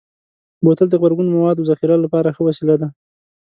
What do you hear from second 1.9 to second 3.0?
لپاره ښه وسیله ده.